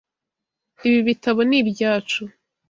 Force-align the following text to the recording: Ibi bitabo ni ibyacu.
Ibi 0.87 0.99
bitabo 1.09 1.39
ni 1.49 1.57
ibyacu. 1.61 2.23